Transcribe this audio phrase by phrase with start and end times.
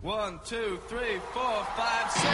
[0.00, 2.28] One, two, three, four, five, six.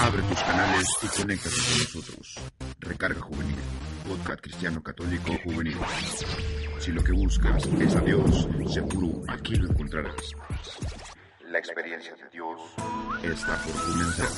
[0.00, 2.40] Abre tus canales y conéctate con nosotros.
[2.78, 3.56] Recarga juvenil.
[4.08, 5.78] Podcast cristiano católico juvenil.
[6.78, 10.32] Si lo que buscas es a Dios, seguro aquí lo encontrarás.
[11.50, 12.60] La experiencia de Dios
[13.22, 14.28] está por comenzar.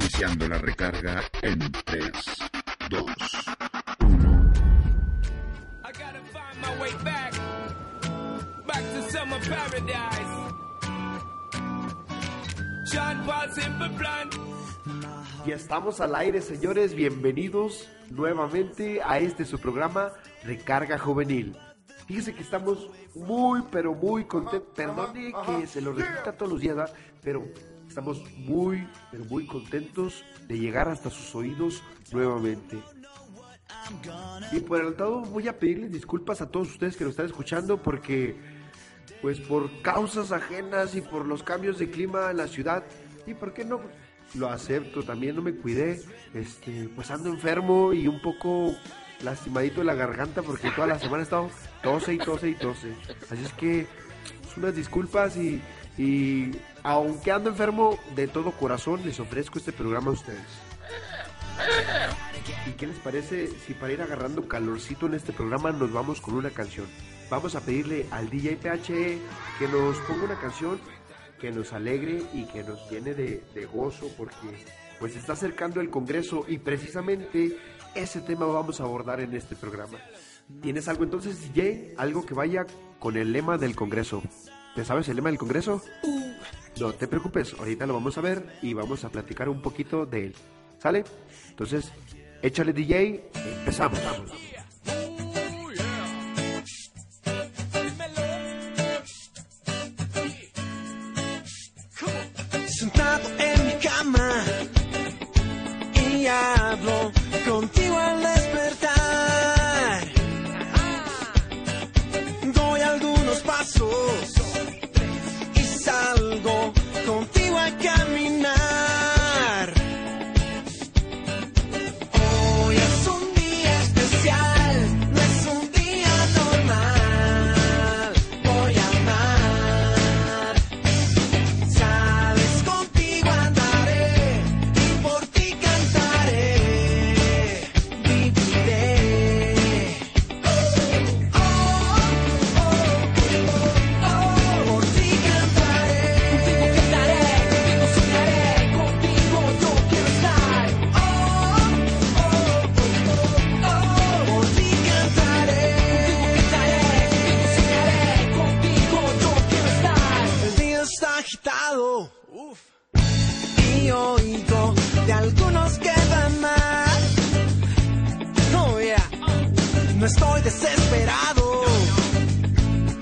[0.00, 2.10] Iniciando la recarga en 3,
[2.90, 3.12] 2, 1.
[5.84, 7.34] I gotta find my way back.
[8.66, 10.52] Back to summer paradise.
[12.90, 14.30] John Paul Simple Plan.
[15.46, 16.94] Ya estamos al aire, señores.
[16.94, 20.12] Bienvenidos nuevamente a este su programa
[20.44, 21.56] Recarga Juvenil.
[22.06, 24.72] Fíjese que estamos muy, pero muy contentos.
[24.74, 26.94] Perdone que se lo repita todos los días, ¿verdad?
[27.22, 27.44] pero
[27.88, 32.78] estamos muy, pero muy contentos de llegar hasta sus oídos nuevamente.
[34.52, 38.36] Y por adelantado voy a pedirles disculpas a todos ustedes que lo están escuchando porque
[39.20, 42.84] pues por causas ajenas y por los cambios de clima en la ciudad
[43.26, 43.80] y por qué no
[44.34, 46.00] lo acepto también no me cuidé
[46.34, 48.74] este pues ando enfermo y un poco
[49.22, 51.50] lastimadito de la garganta porque toda la semana he estado
[51.82, 52.92] tose y tose y tose
[53.30, 53.86] así es que
[54.42, 55.60] pues, unas disculpas y,
[55.98, 60.68] y aunque ando enfermo de todo corazón les ofrezco este programa a ustedes
[62.66, 66.34] ¿Y qué les parece si para ir agarrando calorcito en este programa nos vamos con
[66.34, 66.86] una canción?
[67.30, 69.18] Vamos a pedirle al DJ PHE
[69.58, 70.78] que nos ponga una canción
[71.40, 74.66] que nos alegre y que nos llene de, gozo porque
[74.98, 77.56] pues está acercando el Congreso y precisamente
[77.94, 79.98] ese tema vamos a abordar en este programa.
[80.62, 81.94] ¿Tienes algo entonces, DJ?
[81.96, 82.66] Algo que vaya
[82.98, 84.22] con el lema del Congreso.
[84.78, 85.82] ¿Te sabes el lema del Congreso?
[86.78, 90.26] No te preocupes, ahorita lo vamos a ver y vamos a platicar un poquito de
[90.26, 90.34] él.
[90.78, 91.02] ¿Sale?
[91.48, 91.90] Entonces,
[92.42, 93.28] échale DJ,
[93.58, 93.98] empezamos.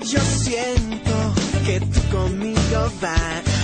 [0.09, 1.33] Yo siento
[1.65, 3.56] que tú conmigo vas.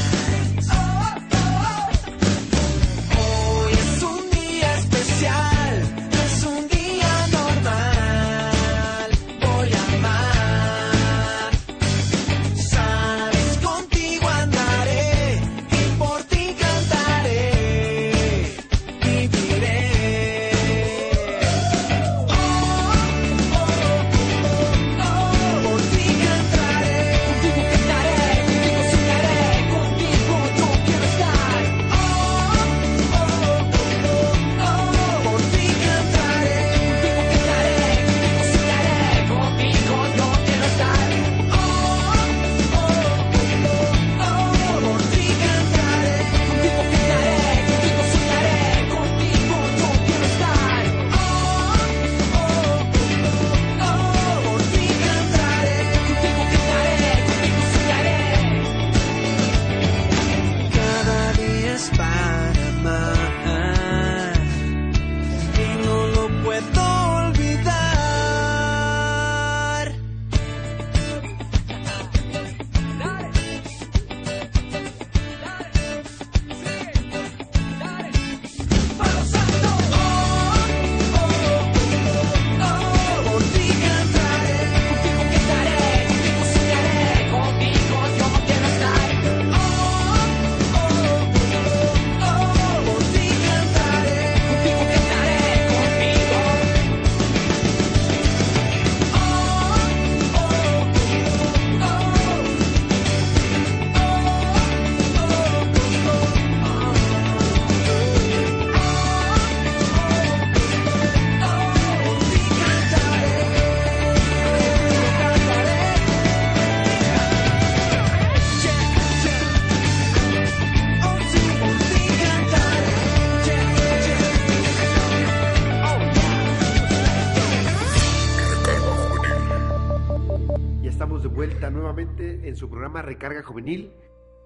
[133.24, 133.94] Recarga Juvenil.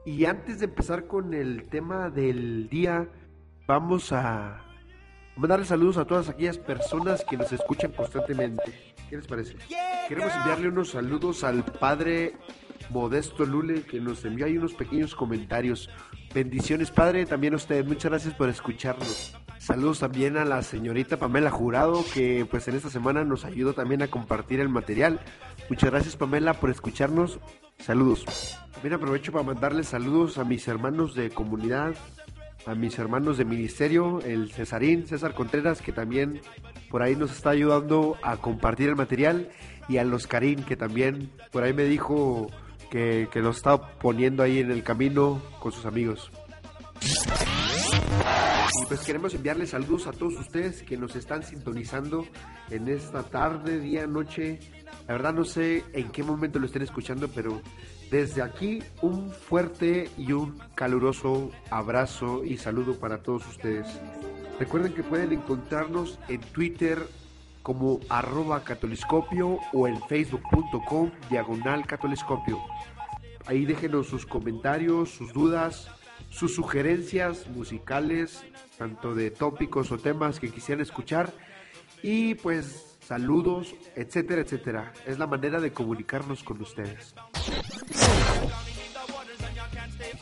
[0.05, 3.09] Y antes de empezar con el tema del día,
[3.65, 4.61] vamos a
[5.35, 8.93] mandarle saludos a todas aquellas personas que nos escuchan constantemente.
[9.09, 9.55] ¿Qué les parece?
[10.07, 12.35] Queremos enviarle unos saludos al padre
[12.91, 15.89] Modesto Lule, que nos envió ahí unos pequeños comentarios.
[16.35, 17.83] Bendiciones, padre, también a usted.
[17.83, 19.35] Muchas gracias por escucharnos.
[19.67, 24.01] Saludos también a la señorita Pamela Jurado, que pues en esta semana nos ayudó también
[24.01, 25.19] a compartir el material.
[25.69, 27.37] Muchas gracias, Pamela, por escucharnos.
[27.77, 28.57] Saludos.
[28.71, 31.95] También aprovecho para mandarles saludos a mis hermanos de comunidad,
[32.65, 36.39] a mis hermanos de ministerio, el Cesarín, César Contreras, que también
[36.89, 39.49] por ahí nos está ayudando a compartir el material,
[39.89, 42.47] y a los Karim, que también por ahí me dijo
[42.89, 46.31] que, que lo está poniendo ahí en el camino con sus amigos.
[48.87, 52.25] Pues queremos enviarles saludos a todos ustedes que nos están sintonizando
[52.69, 54.59] en esta tarde, día, noche.
[55.07, 57.61] La verdad no sé en qué momento lo estén escuchando, pero
[58.11, 63.87] desde aquí un fuerte y un caluroso abrazo y saludo para todos ustedes.
[64.59, 67.07] Recuerden que pueden encontrarnos en Twitter
[67.63, 72.59] como arroba catoliscopio o en facebook.com diagonal catoliscopio.
[73.45, 75.89] Ahí déjenos sus comentarios, sus dudas,
[76.29, 78.43] sus sugerencias musicales,
[78.77, 81.33] tanto de tópicos o temas que quisieran escuchar.
[82.03, 84.93] Y pues saludos, etcétera, etcétera.
[85.05, 87.15] Es la manera de comunicarnos con ustedes.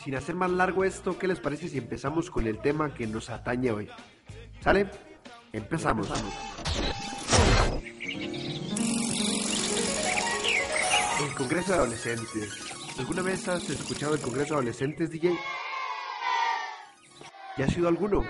[0.04, 3.28] Sin hacer más largo esto, ¿qué les parece si empezamos con el tema que nos
[3.28, 3.88] atañe hoy?
[4.60, 4.88] ¿Sale?
[5.52, 6.08] Empezamos.
[11.20, 12.72] El Congreso de Adolescentes.
[12.98, 15.36] ¿Alguna vez has escuchado el Congreso de Adolescentes, DJ?
[17.56, 18.22] ¿Ya ha sido alguno?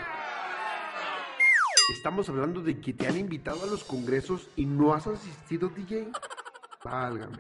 [1.93, 6.13] Estamos hablando de que te han invitado a los congresos y no has asistido, DJ.
[6.85, 7.39] Válgame.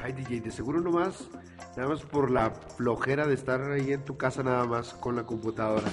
[0.00, 1.28] Ay, DJ, de seguro nomás,
[1.76, 5.26] nada más por la flojera de estar ahí en tu casa nada más con la
[5.26, 5.90] computadora.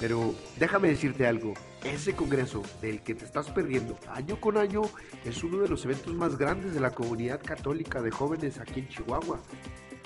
[0.00, 1.52] Pero déjame decirte algo,
[1.84, 4.80] ese congreso del que te estás perdiendo año con año
[5.26, 8.88] es uno de los eventos más grandes de la comunidad católica de jóvenes aquí en
[8.88, 9.40] Chihuahua.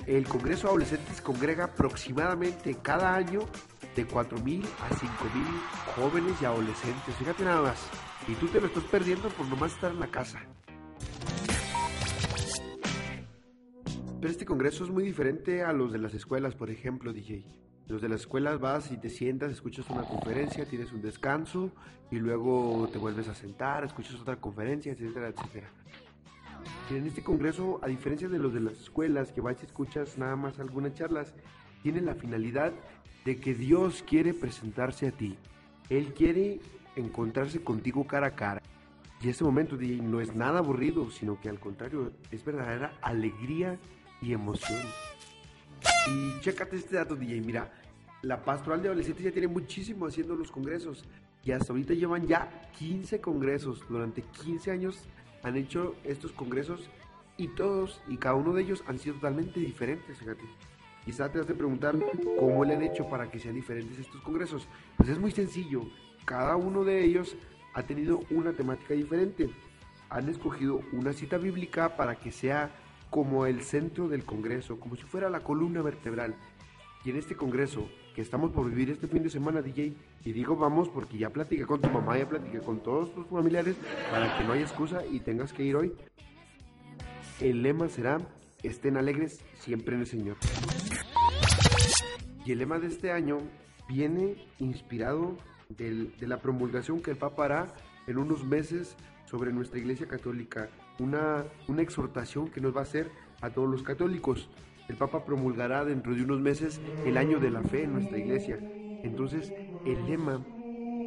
[0.06, 3.42] El Congreso Adolescentes congrega aproximadamente cada año
[3.96, 5.04] de 4.000 a 5.000
[5.96, 7.14] jóvenes y adolescentes.
[7.16, 7.88] Fíjate nada más.
[8.28, 10.40] Y tú te lo estás perdiendo por nomás estar en la casa.
[14.20, 17.44] Pero este congreso es muy diferente a los de las escuelas, por ejemplo, DJ.
[17.88, 21.72] Los de las escuelas vas y te sientas, escuchas una conferencia, tienes un descanso
[22.10, 25.70] y luego te vuelves a sentar, escuchas otra conferencia, etcétera, etcétera.
[26.90, 30.36] En este congreso, a diferencia de los de las escuelas, que vas y escuchas nada
[30.36, 31.34] más algunas charlas,
[31.82, 32.72] tiene la finalidad
[33.24, 35.36] de que Dios quiere presentarse a ti.
[35.88, 36.60] Él quiere
[36.96, 38.62] encontrarse contigo cara a cara.
[39.22, 43.78] Y este momento no es nada aburrido, sino que al contrario, es verdadera alegría
[44.22, 44.80] y emoción.
[46.08, 47.40] Y chécate este dato, DJ.
[47.42, 47.70] Mira,
[48.22, 51.04] la pastoral de adolescentes ya tiene muchísimo haciendo los congresos.
[51.44, 53.84] Y hasta ahorita llevan ya 15 congresos.
[53.88, 55.04] Durante 15 años
[55.42, 56.88] han hecho estos congresos
[57.36, 60.42] y todos y cada uno de ellos han sido totalmente diferentes, fíjate.
[61.04, 61.96] Quizá te vas a preguntar
[62.38, 64.68] cómo le han hecho para que sean diferentes estos congresos.
[64.96, 65.82] Pues es muy sencillo.
[66.24, 67.36] Cada uno de ellos
[67.74, 69.50] ha tenido una temática diferente.
[70.10, 72.70] Han escogido una cita bíblica para que sea
[73.10, 76.34] como el centro del Congreso, como si fuera la columna vertebral.
[77.04, 80.56] Y en este Congreso que estamos por vivir este fin de semana, DJ, y digo
[80.56, 83.76] vamos porque ya platiqué con tu mamá, ya platiqué con todos tus familiares
[84.10, 85.92] para que no haya excusa y tengas que ir hoy.
[87.40, 88.18] El lema será,
[88.62, 90.36] estén alegres siempre en el Señor.
[92.44, 93.38] Y el lema de este año
[93.88, 95.36] viene inspirado
[95.68, 97.66] de la promulgación que el Papa hará
[98.06, 100.68] en unos meses sobre nuestra Iglesia Católica,
[100.98, 101.44] una,
[101.78, 104.48] exhortación que nos va a hacer a todos los católicos.
[104.88, 108.58] El Papa promulgará dentro de unos meses el año de la fe en nuestra Iglesia.
[109.04, 109.52] Entonces,
[109.86, 110.44] el lema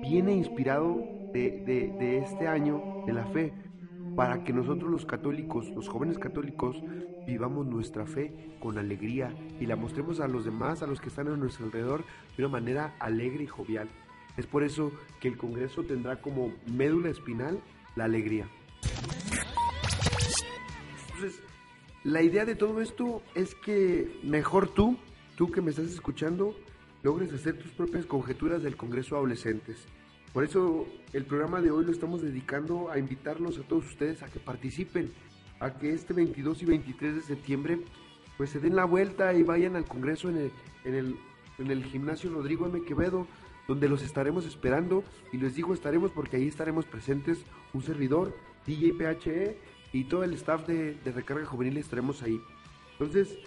[0.01, 3.53] viene inspirado de este año de la fe,
[4.15, 6.81] para que nosotros los católicos, los jóvenes católicos,
[7.25, 11.27] vivamos nuestra fe con alegría y la mostremos a los demás, a los que están
[11.27, 12.03] a nuestro alrededor,
[12.37, 13.89] de una manera alegre y jovial.
[14.37, 17.59] Es por eso que el Congreso tendrá como médula espinal
[17.95, 18.47] la alegría.
[21.13, 21.41] Entonces,
[22.03, 24.97] la idea de todo esto es que mejor tú,
[25.37, 26.55] tú que me estás escuchando,
[27.03, 29.85] logres hacer tus propias conjeturas del Congreso Adolescentes.
[30.33, 34.27] Por eso el programa de hoy lo estamos dedicando a invitarlos a todos ustedes a
[34.27, 35.11] que participen,
[35.59, 37.79] a que este 22 y 23 de septiembre
[38.37, 40.51] pues se den la vuelta y vayan al Congreso en el,
[40.85, 41.15] en el,
[41.59, 42.83] en el gimnasio Rodrigo M.
[42.83, 43.27] Quevedo,
[43.67, 47.43] donde los estaremos esperando y les digo estaremos porque ahí estaremos presentes
[47.73, 49.57] un servidor, DJ PHE
[49.93, 52.41] y todo el staff de, de Recarga Juvenil estaremos ahí.
[52.93, 53.37] Entonces,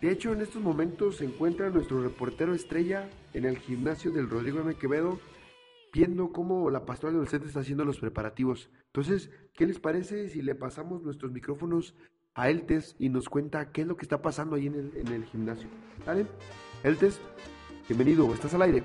[0.00, 4.60] de hecho, en estos momentos se encuentra nuestro reportero estrella en el gimnasio del Rodrigo
[4.60, 4.74] M.
[4.74, 5.20] Quevedo,
[5.92, 8.70] viendo cómo la pastoral adolescente está haciendo los preparativos.
[8.86, 11.94] Entonces, ¿qué les parece si le pasamos nuestros micrófonos
[12.34, 15.08] a Eltes y nos cuenta qué es lo que está pasando ahí en el, en
[15.08, 15.68] el gimnasio?
[16.04, 16.26] ¿Sale?
[16.82, 17.20] Eltes,
[17.88, 18.84] bienvenido, estás al aire.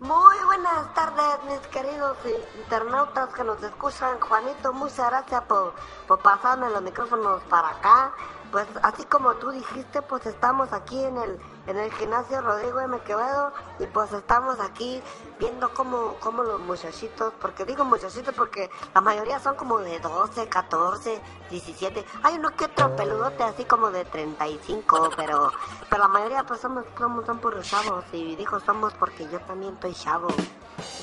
[0.00, 2.16] Muy buenas tardes, mis queridos
[2.62, 4.18] internautas que nos escuchan.
[4.18, 5.74] Juanito, muchas gracias por,
[6.08, 8.14] por pasarme los micrófonos para acá.
[8.50, 11.38] Pues así como tú dijiste, pues estamos aquí en el,
[11.68, 12.98] en el gimnasio Rodrigo M.
[13.00, 15.00] Quevedo y pues estamos aquí
[15.38, 20.48] viendo cómo, cómo los muchachitos, porque digo muchachitos porque la mayoría son como de 12,
[20.48, 22.04] 14, 17.
[22.24, 25.52] Hay uno que otro peludote así como de 35, pero,
[25.88, 29.74] pero la mayoría pues somos, somos son puros chavos y dijo somos porque yo también
[29.74, 30.28] estoy chavo.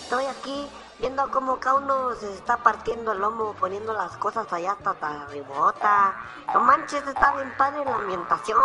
[0.07, 4.71] Estoy aquí viendo cómo cada uno se está partiendo el lomo, poniendo las cosas allá
[4.71, 6.15] hasta arribota.
[6.53, 8.57] No manches, está bien padre la ambientación.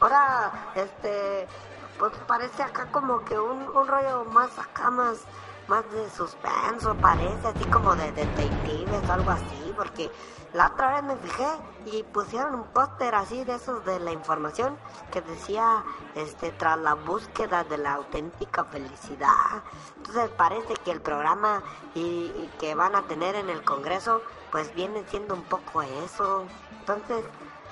[0.00, 1.48] Ahora, este,
[1.98, 5.20] pues parece acá como que un, un rollo más acá, más,
[5.70, 10.10] más de suspenso, parece así como de detectives o algo así, porque
[10.52, 11.46] la otra vez me fijé
[11.86, 14.76] y pusieron un póster así de esos de la información
[15.12, 15.84] que decía,
[16.16, 19.62] este, tras la búsqueda de la auténtica felicidad.
[19.98, 21.62] Entonces parece que el programa
[21.94, 26.46] y, y que van a tener en el Congreso, pues viene siendo un poco eso.
[26.80, 27.24] Entonces,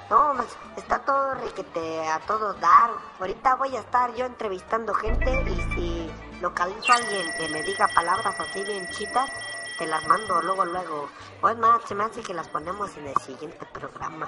[0.09, 2.91] no, pues, está todo riquete a todos dar.
[3.19, 7.89] Ahorita voy a estar yo entrevistando gente y si localizo a alguien que me diga
[7.95, 9.31] palabras así bien chitas,
[9.79, 11.09] te las mando luego, luego.
[11.41, 14.27] O es más, se me hace que las ponemos en el siguiente programa.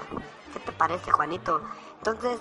[0.53, 1.61] ¿Qué te parece, Juanito?
[1.97, 2.39] Entonces,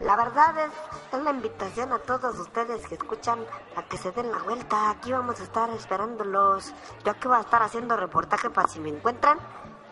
[0.00, 0.72] la verdad es,
[1.12, 3.38] es la invitación a todos ustedes que escuchan
[3.76, 4.90] a que se den la vuelta.
[4.90, 6.72] Aquí vamos a estar esperándolos.
[7.04, 9.38] Yo aquí voy a estar haciendo reportaje para si me encuentran.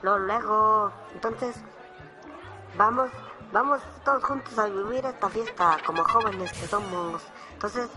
[0.03, 0.93] Luego, luego.
[1.15, 1.57] Entonces,
[2.77, 3.11] vamos,
[3.53, 7.23] vamos todos juntos a vivir esta fiesta como jóvenes que somos.
[7.53, 7.89] Entonces,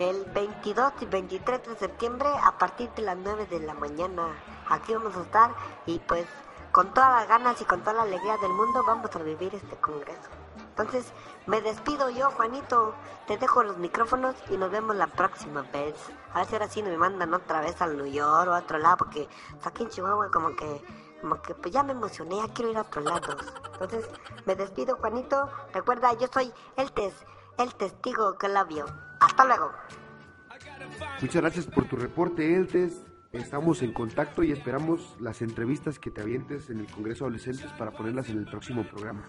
[0.00, 4.34] el 22 y 23 de septiembre a partir de las 9 de la mañana.
[4.70, 5.54] Aquí vamos a estar
[5.84, 6.26] y pues
[6.72, 9.76] con todas las ganas y con toda la alegría del mundo vamos a vivir este
[9.76, 10.30] congreso.
[10.56, 11.12] Entonces,
[11.46, 12.94] me despido yo, Juanito.
[13.26, 15.94] Te dejo los micrófonos y nos vemos la próxima vez.
[16.32, 18.78] A ver si ahora sí me mandan otra vez al New York o a otro
[18.78, 19.28] lado, porque
[19.62, 20.82] aquí en Chihuahua como que,
[21.20, 23.36] como que pues ya me emocioné, ya quiero ir a otros lados.
[23.74, 24.08] Entonces,
[24.46, 25.50] me despido, Juanito.
[25.74, 27.12] Recuerda, yo soy el tes,
[27.58, 28.86] el testigo que la vio.
[29.40, 29.72] Hasta luego.
[31.22, 33.02] Muchas gracias por tu reporte, Eltes.
[33.32, 37.92] Estamos en contacto y esperamos las entrevistas que te avientes en el Congreso Adolescentes para
[37.92, 39.24] ponerlas en el próximo programa.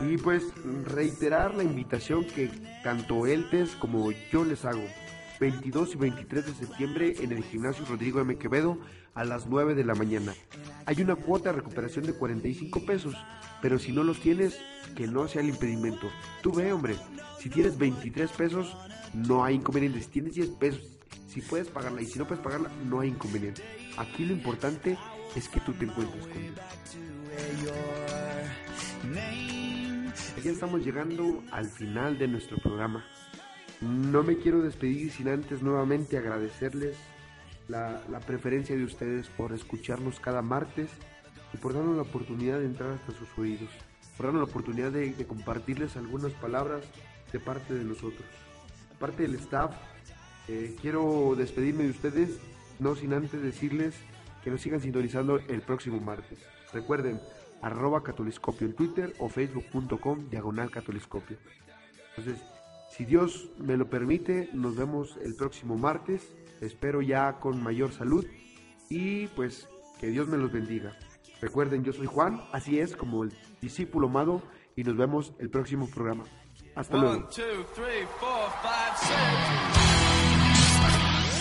[0.00, 0.52] Y pues
[0.86, 2.48] reiterar la invitación que
[2.82, 4.82] tanto Eltes como yo les hago.
[5.38, 8.36] 22 y 23 de septiembre en el gimnasio Rodrigo M.
[8.38, 8.78] Quevedo
[9.14, 10.34] a las 9 de la mañana.
[10.86, 13.14] Hay una cuota de recuperación de 45 pesos,
[13.60, 14.58] pero si no los tienes,
[14.96, 16.10] que no sea el impedimento.
[16.42, 16.96] Tú ve, hombre,
[17.38, 18.76] si tienes 23 pesos,
[19.14, 20.00] no hay inconveniente.
[20.00, 20.82] Si tienes 10 pesos,
[21.28, 23.62] si puedes pagarla y si no puedes pagarla, no hay inconveniente.
[23.96, 24.98] Aquí lo importante
[25.34, 26.54] es que tú te encuentres con Dios.
[30.44, 33.04] Ya estamos llegando al final de nuestro programa.
[33.80, 36.96] No me quiero despedir sin antes nuevamente agradecerles
[37.72, 40.90] la, preferencia de ustedes por escucharnos cada martes
[41.52, 43.70] y por darnos la oportunidad de entrar hasta sus oídos,
[44.16, 46.84] por darnos la oportunidad de, de compartirles algunas palabras
[47.32, 48.26] de parte de nosotros.
[48.98, 49.74] Parte del staff,
[50.48, 52.38] eh, quiero despedirme de ustedes,
[52.78, 53.94] no sin antes decirles
[54.44, 56.38] que nos sigan sintonizando el próximo martes.
[56.72, 57.20] Recuerden,
[57.62, 61.36] arroba catoliscopio en Twitter o facebook.com diagonal catoliscopio.
[62.16, 62.44] Entonces,
[62.90, 66.34] si Dios me lo permite, nos vemos el próximo martes.
[66.62, 68.24] Espero ya con mayor salud
[68.88, 70.96] y pues que Dios me los bendiga.
[71.40, 74.40] Recuerden, yo soy Juan, así es como el discípulo amado
[74.76, 76.22] y nos vemos el próximo programa.
[76.76, 77.16] Hasta luego.
[77.16, 79.12] One, two, three, four, five, six.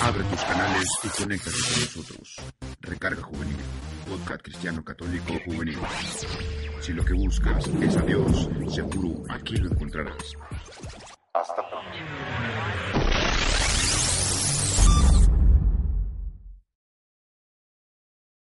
[0.02, 2.36] Abre tus canales y conéctate con nosotros.
[2.82, 3.58] Recarga Juvenil,
[4.10, 5.78] podcast cristiano católico juvenil.
[6.80, 10.34] Si lo que buscas es a Dios, seguro aquí lo encontrarás.
[11.34, 12.91] Hasta pronto.